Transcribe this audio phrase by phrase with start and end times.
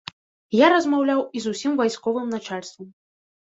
[0.59, 2.91] Я размаўляў і з усім вайсковым начальствам.